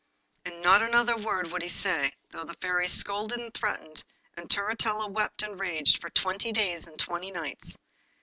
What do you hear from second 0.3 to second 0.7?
And